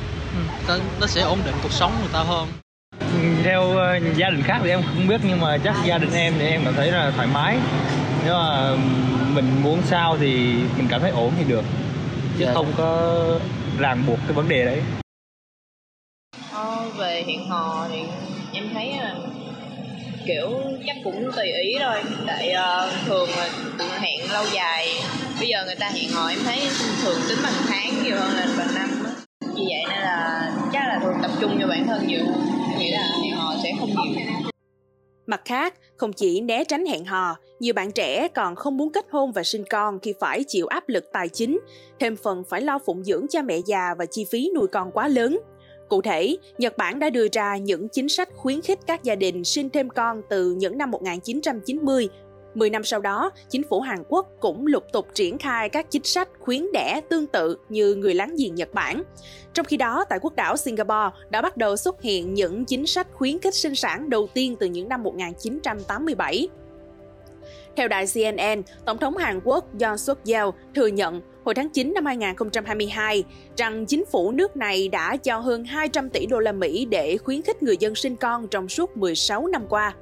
Ừ. 0.68 0.80
nó 1.00 1.06
sẽ 1.06 1.22
ổn 1.22 1.38
định 1.46 1.54
cuộc 1.62 1.72
sống 1.72 1.92
người 2.00 2.10
ta 2.12 2.22
hơn 2.22 2.48
theo 3.44 3.62
uh, 3.62 4.16
gia 4.16 4.30
đình 4.30 4.42
khác 4.42 4.58
thì 4.62 4.70
em 4.70 4.82
không 4.82 5.08
biết 5.08 5.20
nhưng 5.28 5.40
mà 5.40 5.58
chắc 5.64 5.74
gia 5.84 5.98
đình 5.98 6.12
em 6.12 6.34
thì 6.38 6.46
em 6.46 6.60
cảm 6.64 6.74
thấy 6.74 6.92
là 6.92 7.12
thoải 7.16 7.28
mái. 7.34 7.58
Nếu 8.24 8.34
mà 8.34 8.76
mình 9.34 9.62
muốn 9.62 9.78
sao 9.84 10.16
thì 10.20 10.54
mình 10.76 10.86
cảm 10.90 11.00
thấy 11.00 11.10
ổn 11.10 11.32
thì 11.38 11.44
được. 11.44 11.64
Chứ 12.38 12.44
dạ. 12.44 12.54
không 12.54 12.72
có 12.76 13.22
ràng 13.78 14.04
buộc 14.06 14.18
cái 14.24 14.32
vấn 14.32 14.48
đề 14.48 14.64
đấy. 14.64 14.80
Ờ, 16.52 16.88
về 16.98 17.24
hẹn 17.26 17.48
hò 17.48 17.86
thì 17.90 17.98
em 18.52 18.64
thấy 18.74 18.96
là 19.00 19.14
kiểu 20.26 20.60
chắc 20.86 20.96
cũng 21.04 21.30
tùy 21.36 21.46
ý 21.46 21.76
thôi. 21.80 22.02
Tại 22.26 22.54
uh, 22.54 22.92
thường 23.06 23.28
là 23.36 23.48
hẹn 24.00 24.32
lâu 24.32 24.44
dài. 24.52 24.88
Bây 25.38 25.48
giờ 25.48 25.64
người 25.64 25.76
ta 25.80 25.90
hẹn 25.94 26.10
hò 26.10 26.28
em 26.28 26.38
thấy 26.44 26.68
thường 27.04 27.18
tính 27.28 27.38
bằng 27.42 27.52
tháng 27.68 28.02
nhiều 28.04 28.16
hơn 28.16 28.36
là 28.36 28.46
bằng 28.58 28.74
năm 28.74 28.88
vì 29.58 29.64
vậy 29.68 29.84
nên 29.88 29.98
là 29.98 30.50
chắc 30.72 30.88
là 30.88 31.00
thường 31.02 31.18
tập 31.22 31.30
trung 31.40 31.58
cho 31.60 31.66
bản 31.66 31.86
thân 31.86 32.06
nhiều 32.06 32.24
nghĩ 32.78 32.90
là 32.90 33.18
hẹn 33.22 33.32
hò 33.36 33.54
sẽ 33.62 33.72
không 33.80 33.90
nhiều 33.90 34.24
Mặt 35.26 35.42
khác, 35.44 35.74
không 35.96 36.12
chỉ 36.12 36.40
né 36.40 36.64
tránh 36.64 36.86
hẹn 36.86 37.04
hò, 37.04 37.36
nhiều 37.60 37.74
bạn 37.74 37.92
trẻ 37.92 38.28
còn 38.28 38.56
không 38.56 38.76
muốn 38.76 38.92
kết 38.92 39.06
hôn 39.10 39.32
và 39.32 39.42
sinh 39.42 39.64
con 39.70 39.98
khi 39.98 40.14
phải 40.20 40.44
chịu 40.48 40.66
áp 40.66 40.88
lực 40.88 41.04
tài 41.12 41.28
chính, 41.28 41.60
thêm 42.00 42.16
phần 42.16 42.42
phải 42.48 42.60
lo 42.60 42.78
phụng 42.86 43.04
dưỡng 43.04 43.26
cha 43.30 43.42
mẹ 43.42 43.58
già 43.66 43.94
và 43.98 44.06
chi 44.06 44.26
phí 44.30 44.50
nuôi 44.54 44.66
con 44.66 44.90
quá 44.90 45.08
lớn. 45.08 45.38
Cụ 45.88 46.02
thể, 46.02 46.36
Nhật 46.58 46.76
Bản 46.76 46.98
đã 46.98 47.10
đưa 47.10 47.26
ra 47.32 47.56
những 47.56 47.88
chính 47.88 48.08
sách 48.08 48.28
khuyến 48.36 48.60
khích 48.62 48.78
các 48.86 49.04
gia 49.04 49.14
đình 49.14 49.44
sinh 49.44 49.70
thêm 49.70 49.88
con 49.88 50.22
từ 50.30 50.50
những 50.50 50.78
năm 50.78 50.90
1990 50.90 52.08
10 52.54 52.70
năm 52.70 52.84
sau 52.84 53.00
đó, 53.00 53.30
chính 53.48 53.62
phủ 53.68 53.80
Hàn 53.80 54.02
Quốc 54.08 54.28
cũng 54.40 54.66
lục 54.66 54.84
tục 54.92 55.08
triển 55.14 55.38
khai 55.38 55.68
các 55.68 55.90
chính 55.90 56.04
sách 56.04 56.28
khuyến 56.38 56.66
đẻ 56.72 57.00
tương 57.08 57.26
tự 57.26 57.56
như 57.68 57.94
người 57.94 58.14
láng 58.14 58.34
giềng 58.38 58.54
Nhật 58.54 58.74
Bản. 58.74 59.02
Trong 59.54 59.66
khi 59.66 59.76
đó, 59.76 60.04
tại 60.08 60.18
quốc 60.22 60.36
đảo 60.36 60.56
Singapore 60.56 61.16
đã 61.30 61.42
bắt 61.42 61.56
đầu 61.56 61.76
xuất 61.76 62.02
hiện 62.02 62.34
những 62.34 62.64
chính 62.64 62.86
sách 62.86 63.06
khuyến 63.12 63.38
khích 63.38 63.54
sinh 63.54 63.74
sản 63.74 64.10
đầu 64.10 64.28
tiên 64.34 64.56
từ 64.60 64.66
những 64.66 64.88
năm 64.88 65.02
1987. 65.02 66.48
Theo 67.76 67.88
đài 67.88 68.06
CNN, 68.06 68.62
Tổng 68.84 68.98
thống 68.98 69.16
Hàn 69.16 69.40
Quốc 69.44 69.64
Yoon 69.80 69.98
suk 69.98 70.18
yeol 70.26 70.50
thừa 70.74 70.86
nhận 70.86 71.20
hồi 71.44 71.54
tháng 71.54 71.68
9 71.68 71.94
năm 71.94 72.06
2022 72.06 73.24
rằng 73.56 73.86
chính 73.86 74.04
phủ 74.06 74.30
nước 74.30 74.56
này 74.56 74.88
đã 74.88 75.16
cho 75.16 75.38
hơn 75.38 75.64
200 75.64 76.10
tỷ 76.10 76.26
đô 76.26 76.38
la 76.38 76.52
Mỹ 76.52 76.84
để 76.84 77.16
khuyến 77.16 77.42
khích 77.42 77.62
người 77.62 77.76
dân 77.76 77.94
sinh 77.94 78.16
con 78.16 78.48
trong 78.48 78.68
suốt 78.68 78.96
16 78.96 79.46
năm 79.46 79.66
qua. 79.68 79.94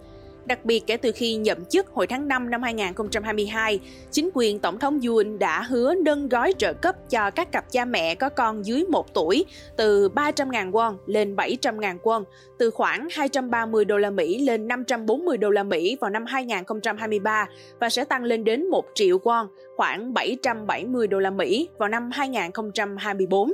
Đặc 0.47 0.65
biệt 0.65 0.87
kể 0.87 0.97
từ 0.97 1.13
khi 1.15 1.35
nhậm 1.35 1.65
chức 1.65 1.89
hồi 1.89 2.07
tháng 2.07 2.29
5 2.29 2.51
năm 2.51 2.63
2022, 2.63 3.81
chính 4.11 4.31
quyền 4.35 4.59
Tổng 4.59 4.79
thống 4.79 5.01
Yoon 5.07 5.39
đã 5.39 5.63
hứa 5.63 5.95
nâng 5.95 6.29
gói 6.29 6.55
trợ 6.59 6.73
cấp 6.73 7.11
cho 7.11 7.31
các 7.31 7.53
cặp 7.53 7.73
cha 7.73 7.85
mẹ 7.85 8.15
có 8.15 8.29
con 8.29 8.67
dưới 8.67 8.85
1 8.89 9.15
tuổi 9.15 9.45
từ 9.77 10.09
300.000 10.09 10.71
won 10.71 10.97
lên 11.07 11.37
700.000 11.37 11.99
won, 11.99 12.25
từ 12.59 12.71
khoảng 12.71 13.09
230 13.13 13.85
đô 13.85 13.99
la 13.99 14.11
Mỹ 14.11 14.39
lên 14.39 14.69
540 14.69 15.37
đô 15.37 15.51
la 15.51 15.63
Mỹ 15.63 15.97
vào 16.01 16.11
năm 16.11 16.25
2023 16.27 17.47
và 17.81 17.89
sẽ 17.89 18.05
tăng 18.05 18.25
lên 18.25 18.45
đến 18.45 18.67
1 18.67 18.85
triệu 18.95 19.19
won, 19.19 19.47
khoảng 19.77 20.15
770 20.15 21.07
đô 21.07 21.19
la 21.19 21.31
Mỹ 21.31 21.69
vào 21.79 21.89
năm 21.89 22.11
2024. 22.13 23.53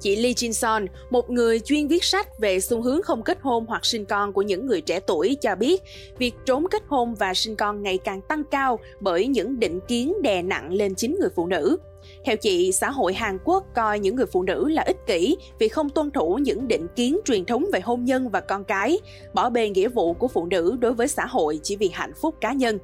Chị 0.00 0.16
Lee 0.16 0.32
Jin 0.32 0.52
Son, 0.52 0.86
một 1.10 1.30
người 1.30 1.60
chuyên 1.60 1.88
viết 1.88 2.04
sách 2.04 2.38
về 2.38 2.60
xu 2.60 2.82
hướng 2.82 3.02
không 3.02 3.22
kết 3.22 3.38
hôn 3.42 3.66
hoặc 3.66 3.84
sinh 3.84 4.04
con 4.04 4.32
của 4.32 4.42
những 4.42 4.66
người 4.66 4.80
trẻ 4.80 5.00
tuổi 5.00 5.36
cho 5.40 5.54
biết, 5.54 5.82
việc 6.18 6.34
trốn 6.46 6.66
kết 6.70 6.82
hôn 6.86 7.14
và 7.14 7.34
sinh 7.34 7.56
con 7.56 7.82
ngày 7.82 7.98
càng 7.98 8.20
tăng 8.20 8.44
cao 8.44 8.78
bởi 9.00 9.26
những 9.26 9.60
định 9.60 9.80
kiến 9.88 10.14
đè 10.22 10.42
nặng 10.42 10.72
lên 10.72 10.94
chính 10.94 11.16
người 11.20 11.30
phụ 11.36 11.46
nữ. 11.46 11.76
Theo 12.24 12.36
chị, 12.36 12.72
xã 12.72 12.90
hội 12.90 13.14
Hàn 13.14 13.38
Quốc 13.44 13.64
coi 13.74 13.98
những 13.98 14.16
người 14.16 14.26
phụ 14.26 14.42
nữ 14.42 14.68
là 14.68 14.82
ích 14.82 15.06
kỷ 15.06 15.36
vì 15.58 15.68
không 15.68 15.90
tuân 15.90 16.10
thủ 16.10 16.38
những 16.42 16.68
định 16.68 16.86
kiến 16.96 17.20
truyền 17.24 17.44
thống 17.44 17.66
về 17.72 17.80
hôn 17.80 18.04
nhân 18.04 18.28
và 18.28 18.40
con 18.40 18.64
cái, 18.64 18.98
bỏ 19.34 19.50
bê 19.50 19.68
nghĩa 19.68 19.88
vụ 19.88 20.12
của 20.12 20.28
phụ 20.28 20.46
nữ 20.46 20.76
đối 20.80 20.92
với 20.92 21.08
xã 21.08 21.26
hội 21.26 21.60
chỉ 21.62 21.76
vì 21.76 21.90
hạnh 21.92 22.12
phúc 22.20 22.34
cá 22.40 22.52
nhân. 22.52 22.78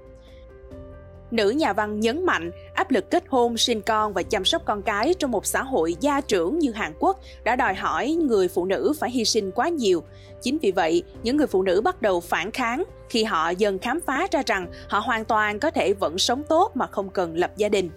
Nữ 1.30 1.50
nhà 1.50 1.72
văn 1.72 2.00
nhấn 2.00 2.26
mạnh 2.26 2.50
áp 2.74 2.90
lực 2.90 3.10
kết 3.10 3.24
hôn, 3.28 3.56
sinh 3.56 3.82
con 3.82 4.12
và 4.12 4.22
chăm 4.22 4.44
sóc 4.44 4.62
con 4.64 4.82
cái 4.82 5.14
trong 5.18 5.30
một 5.30 5.46
xã 5.46 5.62
hội 5.62 5.96
gia 6.00 6.20
trưởng 6.20 6.58
như 6.58 6.72
Hàn 6.72 6.92
Quốc 6.98 7.20
đã 7.44 7.56
đòi 7.56 7.74
hỏi 7.74 8.10
người 8.10 8.48
phụ 8.48 8.64
nữ 8.64 8.92
phải 8.98 9.10
hy 9.10 9.24
sinh 9.24 9.50
quá 9.50 9.68
nhiều. 9.68 10.02
Chính 10.42 10.58
vì 10.62 10.72
vậy, 10.72 11.02
những 11.22 11.36
người 11.36 11.46
phụ 11.46 11.62
nữ 11.62 11.80
bắt 11.80 12.02
đầu 12.02 12.20
phản 12.20 12.50
kháng 12.50 12.84
khi 13.08 13.24
họ 13.24 13.50
dần 13.50 13.78
khám 13.78 14.00
phá 14.06 14.26
ra 14.30 14.42
rằng 14.46 14.66
họ 14.88 14.98
hoàn 14.98 15.24
toàn 15.24 15.58
có 15.58 15.70
thể 15.70 15.92
vẫn 15.92 16.18
sống 16.18 16.42
tốt 16.48 16.70
mà 16.74 16.86
không 16.86 17.10
cần 17.10 17.36
lập 17.36 17.50
gia 17.56 17.68
đình. 17.68 17.90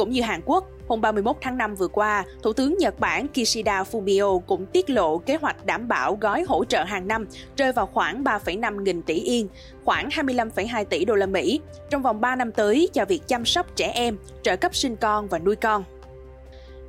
Cũng 0.00 0.10
như 0.10 0.22
Hàn 0.22 0.40
Quốc, 0.44 0.70
hôm 0.88 1.00
31 1.00 1.36
tháng 1.40 1.56
5 1.56 1.74
vừa 1.74 1.88
qua, 1.88 2.24
Thủ 2.42 2.52
tướng 2.52 2.78
Nhật 2.78 3.00
Bản 3.00 3.26
Kishida 3.28 3.82
Fumio 3.82 4.38
cũng 4.38 4.66
tiết 4.66 4.90
lộ 4.90 5.18
kế 5.18 5.36
hoạch 5.36 5.66
đảm 5.66 5.88
bảo 5.88 6.18
gói 6.20 6.44
hỗ 6.48 6.64
trợ 6.64 6.84
hàng 6.84 7.08
năm 7.08 7.26
rơi 7.56 7.72
vào 7.72 7.86
khoảng 7.86 8.24
3,5 8.24 8.82
nghìn 8.82 9.02
tỷ 9.02 9.14
yên, 9.14 9.48
khoảng 9.84 10.08
25,2 10.08 10.84
tỷ 10.84 11.04
đô 11.04 11.14
la 11.14 11.26
Mỹ 11.26 11.60
trong 11.90 12.02
vòng 12.02 12.20
3 12.20 12.36
năm 12.36 12.52
tới 12.52 12.88
cho 12.92 13.04
việc 13.04 13.28
chăm 13.28 13.44
sóc 13.44 13.76
trẻ 13.76 13.92
em, 13.94 14.16
trợ 14.42 14.56
cấp 14.56 14.74
sinh 14.74 14.96
con 14.96 15.28
và 15.28 15.38
nuôi 15.38 15.56
con. 15.56 15.84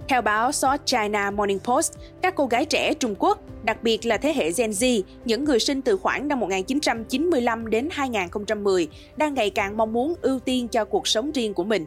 Theo 0.08 0.22
báo 0.22 0.51
South 0.51 0.82
China 0.86 1.32
Morning 1.32 1.60
Post, 1.60 1.94
các 2.22 2.36
cô 2.36 2.46
gái 2.46 2.65
trẻ 2.65 2.94
Trung 2.94 3.15
Quốc, 3.20 3.39
đặc 3.63 3.84
biệt 3.84 4.06
là 4.06 4.18
thế 4.18 4.34
hệ 4.34 4.51
Gen 4.51 4.72
Z, 4.72 5.01
những 5.25 5.44
người 5.44 5.60
sinh 5.60 5.82
từ 5.82 5.98
khoảng 5.98 6.27
năm 6.27 6.39
1995 6.39 7.70
đến 7.70 7.88
2010, 7.91 8.88
đang 9.18 9.34
ngày 9.34 9.50
càng 9.50 9.77
mong 9.77 9.94
muốn 9.94 10.13
ưu 10.22 10.39
tiên 10.39 10.68
cho 10.68 10.86
cuộc 10.86 11.08
sống 11.08 11.32
riêng 11.32 11.53
của 11.53 11.63
mình. 11.63 11.86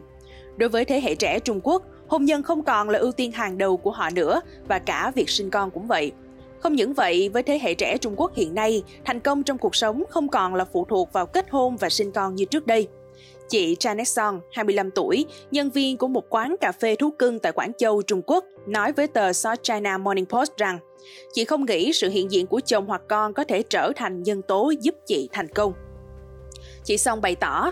Đối 0.57 0.69
với 0.69 0.85
thế 0.85 1.01
hệ 1.01 1.15
trẻ 1.15 1.39
Trung 1.39 1.59
Quốc, 1.63 1.83
hôn 2.07 2.25
nhân 2.25 2.43
không 2.43 2.63
còn 2.63 2.89
là 2.89 2.99
ưu 2.99 3.11
tiên 3.11 3.31
hàng 3.31 3.57
đầu 3.57 3.77
của 3.77 3.91
họ 3.91 4.09
nữa 4.09 4.41
và 4.67 4.79
cả 4.79 5.11
việc 5.15 5.29
sinh 5.29 5.49
con 5.49 5.71
cũng 5.71 5.87
vậy. 5.87 6.11
Không 6.59 6.75
những 6.75 6.93
vậy, 6.93 7.29
với 7.29 7.43
thế 7.43 7.59
hệ 7.59 7.73
trẻ 7.73 7.97
Trung 7.97 8.13
Quốc 8.17 8.35
hiện 8.35 8.55
nay, 8.55 8.83
thành 9.05 9.19
công 9.19 9.43
trong 9.43 9.57
cuộc 9.57 9.75
sống 9.75 10.03
không 10.09 10.29
còn 10.29 10.55
là 10.55 10.65
phụ 10.65 10.85
thuộc 10.89 11.13
vào 11.13 11.25
kết 11.25 11.45
hôn 11.49 11.77
và 11.77 11.89
sinh 11.89 12.11
con 12.11 12.35
như 12.35 12.45
trước 12.45 12.67
đây. 12.67 12.87
Chị 13.49 13.75
Janet 13.79 14.03
Song, 14.03 14.39
25 14.51 14.91
tuổi, 14.91 15.25
nhân 15.51 15.69
viên 15.69 15.97
của 15.97 16.07
một 16.07 16.23
quán 16.29 16.55
cà 16.61 16.71
phê 16.71 16.95
thú 16.95 17.11
cưng 17.19 17.39
tại 17.39 17.51
Quảng 17.51 17.71
Châu, 17.77 18.01
Trung 18.01 18.21
Quốc, 18.25 18.45
nói 18.67 18.91
với 18.91 19.07
tờ 19.07 19.33
South 19.33 19.63
China 19.63 19.97
Morning 19.97 20.25
Post 20.25 20.51
rằng 20.57 20.79
chị 21.33 21.45
không 21.45 21.65
nghĩ 21.65 21.93
sự 21.93 22.09
hiện 22.09 22.31
diện 22.31 22.47
của 22.47 22.59
chồng 22.65 22.85
hoặc 22.85 23.01
con 23.07 23.33
có 23.33 23.43
thể 23.43 23.63
trở 23.63 23.91
thành 23.95 24.23
nhân 24.23 24.41
tố 24.41 24.73
giúp 24.81 24.95
chị 25.05 25.29
thành 25.31 25.47
công. 25.47 25.73
Chị 26.83 26.97
Song 26.97 27.21
bày 27.21 27.35
tỏ, 27.35 27.71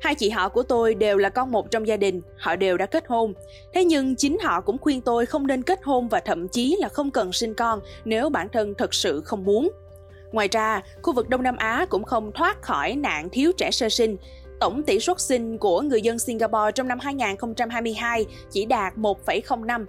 Hai 0.00 0.14
chị 0.14 0.30
họ 0.30 0.48
của 0.48 0.62
tôi 0.62 0.94
đều 0.94 1.18
là 1.18 1.28
con 1.28 1.50
một 1.50 1.70
trong 1.70 1.86
gia 1.86 1.96
đình, 1.96 2.22
họ 2.38 2.56
đều 2.56 2.76
đã 2.76 2.86
kết 2.86 3.04
hôn. 3.08 3.34
Thế 3.74 3.84
nhưng 3.84 4.16
chính 4.16 4.38
họ 4.42 4.60
cũng 4.60 4.78
khuyên 4.78 5.00
tôi 5.00 5.26
không 5.26 5.46
nên 5.46 5.62
kết 5.62 5.80
hôn 5.82 6.08
và 6.08 6.20
thậm 6.20 6.48
chí 6.48 6.76
là 6.80 6.88
không 6.88 7.10
cần 7.10 7.32
sinh 7.32 7.54
con 7.54 7.80
nếu 8.04 8.30
bản 8.30 8.48
thân 8.48 8.74
thật 8.78 8.94
sự 8.94 9.20
không 9.20 9.44
muốn. 9.44 9.70
Ngoài 10.32 10.48
ra, 10.52 10.82
khu 11.02 11.12
vực 11.12 11.28
Đông 11.28 11.42
Nam 11.42 11.56
Á 11.56 11.86
cũng 11.90 12.04
không 12.04 12.32
thoát 12.32 12.62
khỏi 12.62 12.96
nạn 12.96 13.28
thiếu 13.32 13.52
trẻ 13.56 13.70
sơ 13.70 13.88
sinh. 13.88 14.16
Tổng 14.60 14.82
tỷ 14.82 15.00
suất 15.00 15.20
sinh 15.20 15.58
của 15.58 15.80
người 15.80 16.02
dân 16.02 16.18
Singapore 16.18 16.72
trong 16.74 16.88
năm 16.88 16.98
2022 17.00 18.26
chỉ 18.50 18.64
đạt 18.64 18.96
1,05 18.96 19.86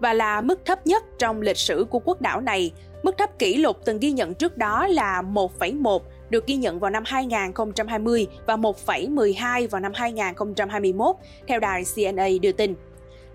và 0.00 0.12
là 0.12 0.40
mức 0.40 0.60
thấp 0.64 0.86
nhất 0.86 1.04
trong 1.18 1.40
lịch 1.40 1.56
sử 1.56 1.86
của 1.90 1.98
quốc 1.98 2.20
đảo 2.20 2.40
này. 2.40 2.72
Mức 3.02 3.18
thấp 3.18 3.38
kỷ 3.38 3.56
lục 3.56 3.76
từng 3.84 3.98
ghi 3.98 4.12
nhận 4.12 4.34
trước 4.34 4.56
đó 4.56 4.86
là 4.86 5.22
1,1 5.22 5.98
được 6.30 6.46
ghi 6.46 6.56
nhận 6.56 6.78
vào 6.78 6.90
năm 6.90 7.02
2020 7.06 8.26
và 8.46 8.56
1,12 8.56 9.68
vào 9.68 9.80
năm 9.80 9.92
2021, 9.94 11.16
theo 11.46 11.60
đài 11.60 11.84
CNA 11.94 12.28
đưa 12.42 12.52
tin. 12.52 12.74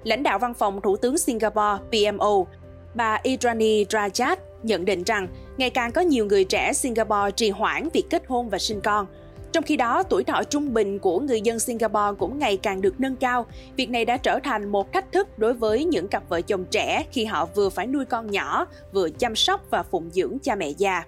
Lãnh 0.03 0.23
đạo 0.23 0.39
văn 0.39 0.53
phòng 0.53 0.81
Thủ 0.81 0.97
tướng 0.97 1.17
Singapore 1.17 1.77
PMO, 1.91 2.45
bà 2.93 3.19
Idrani 3.23 3.83
Rajat 3.83 4.35
nhận 4.63 4.85
định 4.85 5.03
rằng 5.03 5.27
ngày 5.57 5.69
càng 5.69 5.91
có 5.91 6.01
nhiều 6.01 6.25
người 6.25 6.43
trẻ 6.43 6.73
Singapore 6.73 7.31
trì 7.35 7.49
hoãn 7.49 7.89
việc 7.93 8.05
kết 8.09 8.23
hôn 8.27 8.49
và 8.49 8.57
sinh 8.57 8.81
con. 8.81 9.05
Trong 9.53 9.63
khi 9.63 9.77
đó, 9.77 10.03
tuổi 10.03 10.23
thọ 10.23 10.43
trung 10.43 10.73
bình 10.73 10.99
của 10.99 11.19
người 11.19 11.41
dân 11.41 11.59
Singapore 11.59 12.17
cũng 12.19 12.39
ngày 12.39 12.57
càng 12.57 12.81
được 12.81 12.99
nâng 12.99 13.15
cao. 13.15 13.45
Việc 13.75 13.89
này 13.89 14.05
đã 14.05 14.17
trở 14.17 14.39
thành 14.43 14.71
một 14.71 14.93
thách 14.93 15.11
thức 15.11 15.39
đối 15.39 15.53
với 15.53 15.85
những 15.85 16.07
cặp 16.07 16.29
vợ 16.29 16.41
chồng 16.41 16.65
trẻ 16.71 17.05
khi 17.11 17.25
họ 17.25 17.45
vừa 17.55 17.69
phải 17.69 17.87
nuôi 17.87 18.05
con 18.05 18.31
nhỏ, 18.31 18.67
vừa 18.93 19.09
chăm 19.09 19.35
sóc 19.35 19.61
và 19.69 19.83
phụng 19.83 20.09
dưỡng 20.11 20.37
cha 20.43 20.55
mẹ 20.55 20.69
già. 20.69 21.03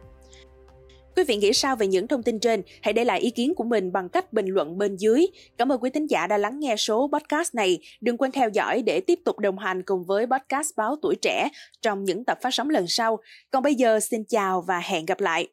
Quý 1.15 1.23
vị 1.23 1.35
nghĩ 1.35 1.53
sao 1.53 1.75
về 1.75 1.87
những 1.87 2.07
thông 2.07 2.23
tin 2.23 2.39
trên? 2.39 2.61
Hãy 2.81 2.93
để 2.93 3.03
lại 3.03 3.19
ý 3.19 3.29
kiến 3.29 3.53
của 3.55 3.63
mình 3.63 3.91
bằng 3.91 4.09
cách 4.09 4.33
bình 4.33 4.47
luận 4.47 4.77
bên 4.77 4.95
dưới. 4.95 5.27
Cảm 5.57 5.71
ơn 5.71 5.79
quý 5.79 5.89
thính 5.89 6.07
giả 6.09 6.27
đã 6.27 6.37
lắng 6.37 6.59
nghe 6.59 6.75
số 6.75 7.09
podcast 7.13 7.55
này. 7.55 7.79
Đừng 8.01 8.17
quên 8.17 8.31
theo 8.31 8.49
dõi 8.49 8.81
để 8.81 9.01
tiếp 9.01 9.19
tục 9.25 9.39
đồng 9.39 9.57
hành 9.57 9.83
cùng 9.83 10.03
với 10.03 10.25
podcast 10.25 10.69
Báo 10.77 10.95
Tuổi 11.01 11.15
Trẻ 11.21 11.49
trong 11.81 12.03
những 12.03 12.25
tập 12.25 12.37
phát 12.41 12.49
sóng 12.53 12.69
lần 12.69 12.85
sau. 12.87 13.19
Còn 13.51 13.63
bây 13.63 13.75
giờ 13.75 13.99
xin 13.99 14.23
chào 14.27 14.61
và 14.61 14.79
hẹn 14.79 15.05
gặp 15.05 15.19
lại. 15.19 15.47